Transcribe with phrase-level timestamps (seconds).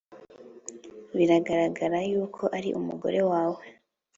[1.15, 3.63] Biragaragara yuko ari umugore wawe